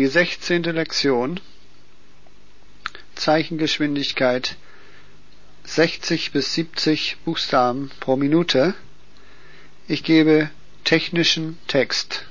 die 0.00 0.06
sechzehnte 0.06 0.70
Lektion. 0.70 1.40
Zeichengeschwindigkeit 3.16 4.56
60 5.64 6.32
bis 6.32 6.54
70 6.54 7.18
Buchstaben 7.26 7.90
pro 8.00 8.16
Minute. 8.16 8.72
Ich 9.88 10.02
gebe 10.02 10.48
technischen 10.84 11.58
Text. 11.66 12.24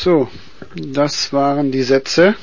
So, 0.00 0.28
das 0.76 1.32
waren 1.32 1.72
die 1.72 1.82
Sätze. 1.82 2.36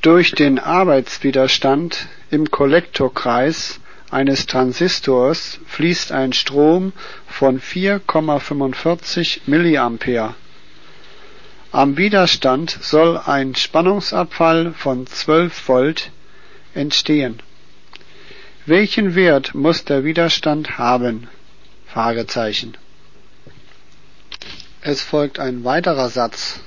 Durch 0.00 0.32
den 0.32 0.58
Arbeitswiderstand 0.58 2.08
im 2.28 2.50
Kollektorkreis 2.50 3.78
eines 4.10 4.46
Transistors 4.46 5.60
fließt 5.68 6.10
ein 6.10 6.32
Strom 6.32 6.92
von 7.28 7.60
4,45 7.60 9.42
mA. 9.46 10.34
Am 11.70 11.96
Widerstand 11.96 12.76
soll 12.80 13.16
ein 13.16 13.54
Spannungsabfall 13.54 14.74
von 14.76 15.06
12 15.06 15.68
Volt 15.68 16.10
entstehen. 16.74 17.38
Welchen 18.66 19.14
Wert 19.14 19.54
muss 19.54 19.84
der 19.84 20.02
Widerstand 20.02 20.78
haben? 20.78 21.28
Fragezeichen. 21.86 22.76
Es 24.84 25.00
folgt 25.00 25.38
ein 25.38 25.62
weiterer 25.62 26.08
Satz 26.08 26.58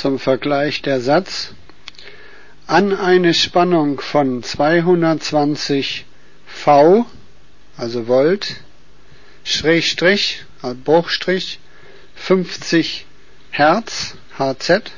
zum 0.00 0.18
Vergleich 0.18 0.80
der 0.80 1.02
Satz 1.02 1.52
an 2.66 2.96
eine 2.96 3.34
Spannung 3.34 4.00
von 4.00 4.42
220 4.42 6.06
V, 6.46 7.04
also 7.76 8.08
Volt, 8.08 8.56
Schrägstrich, 9.44 10.46
Bruchstrich, 10.84 11.60
50 12.14 13.04
Hertz, 13.50 14.14
Hz, 14.38 14.90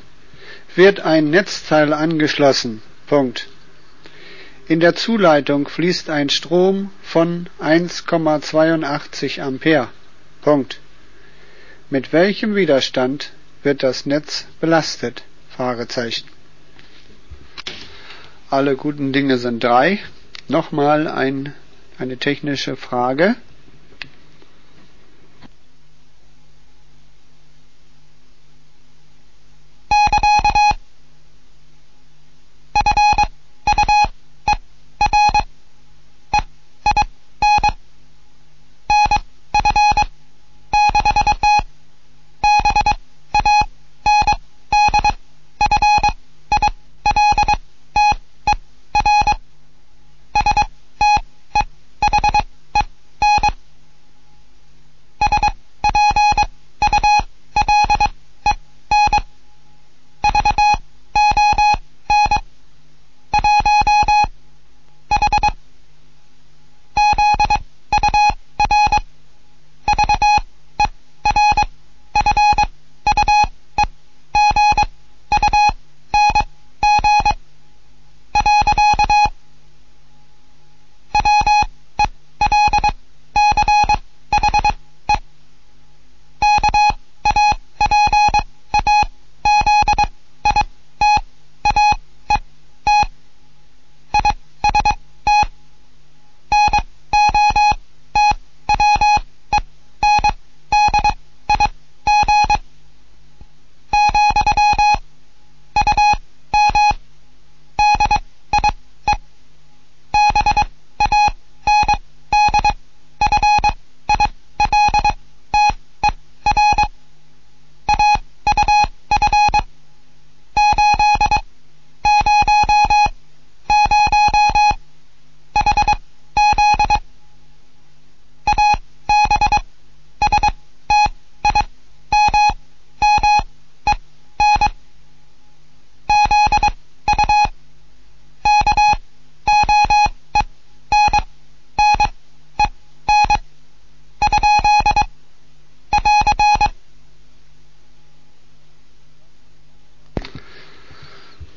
wird 0.75 1.01
ein 1.01 1.31
Netzteil 1.31 1.91
angeschlossen. 1.91 2.81
Punkt. 3.07 3.49
In 4.69 4.79
der 4.79 4.95
Zuleitung 4.95 5.67
fließt 5.67 6.09
ein 6.09 6.29
Strom 6.29 6.91
von 7.01 7.49
1,82 7.59 9.41
Ampere. 9.41 9.89
Punkt. 10.41 10.79
Mit 11.89 12.13
welchem 12.13 12.55
Widerstand 12.55 13.33
wird 13.63 13.83
das 13.83 14.05
Netz 14.05 14.45
belastet? 14.59 15.23
Fragezeichen. 15.49 16.27
Alle 18.49 18.75
guten 18.75 19.13
Dinge 19.13 19.37
sind 19.37 19.63
drei. 19.63 19.99
Nochmal 20.47 21.07
ein, 21.07 21.53
eine 21.97 22.17
technische 22.17 22.75
Frage. 22.75 23.35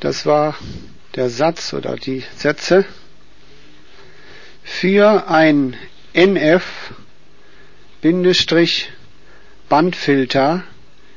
Das 0.07 0.25
war 0.25 0.55
der 1.17 1.31
Satz 1.31 1.75
oder 1.75 1.97
die 1.97 2.23
Sätze. 2.37 2.85
Für 4.63 5.29
ein 5.29 5.77
NF 6.13 6.93
Bandfilter 9.69 10.63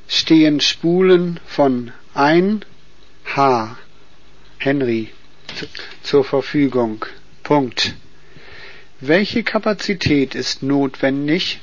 stehen 0.08 0.60
Spulen 0.60 1.40
von 1.46 1.92
1 2.16 2.66
H 3.26 3.78
Henry 4.58 5.10
zur 6.02 6.24
Verfügung. 6.26 7.06
Punkt. 7.44 7.94
Welche 9.02 9.44
Kapazität 9.44 10.34
ist 10.34 10.64
notwendig, 10.64 11.60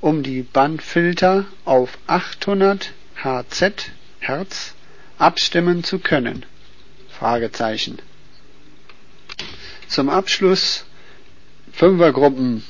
um 0.00 0.24
die 0.24 0.42
Bandfilter 0.42 1.44
auf 1.64 1.98
800 2.08 2.94
Hz 3.14 3.92
Hertz 4.18 4.74
abstimmen 5.20 5.84
zu 5.84 5.98
können? 5.98 6.44
Fragezeichen. 7.08 7.98
Zum 9.88 10.08
Abschluss 10.08 10.84
Fünfergruppen 11.72 12.64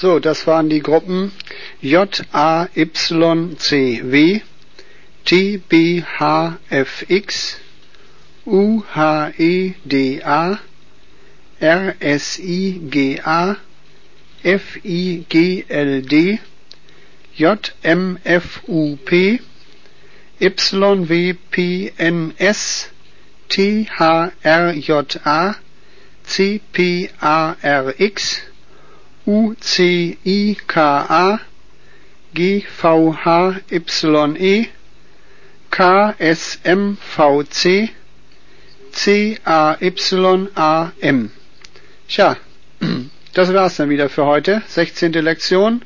So, 0.00 0.20
das 0.20 0.46
waren 0.46 0.68
die 0.68 0.78
Gruppen 0.78 1.32
J, 1.80 2.22
A, 2.30 2.68
Y, 2.76 3.56
C, 3.58 4.00
W, 4.04 4.40
T, 5.24 5.56
B, 5.68 6.04
H, 6.04 6.58
F, 6.70 7.04
X, 7.08 7.58
U, 8.46 8.84
H, 8.94 9.32
E, 9.38 9.74
D, 9.84 10.22
A, 10.22 10.60
R, 11.58 11.94
S, 11.98 12.38
I, 12.38 12.80
G, 12.88 13.20
A, 13.24 13.56
F, 14.44 14.78
I, 14.84 15.24
G, 15.28 15.64
L, 15.68 16.02
D, 16.02 16.38
J, 17.36 17.72
M, 17.82 18.20
F, 18.24 18.62
U, 18.68 18.96
P, 19.04 19.40
YWPNS 29.28 29.28
THRJA 29.28 29.36
CPARX 29.36 29.36
UCIKA 30.58 31.44
GVHYE 32.34 34.70
KSMVC 35.70 37.90
CAYAM. 38.94 41.30
Tja, 42.08 42.36
das 43.34 43.52
war's 43.52 43.76
dann 43.76 43.90
wieder 43.90 44.08
für 44.08 44.24
heute. 44.24 44.62
16. 44.66 45.12
Lektion. 45.12 45.82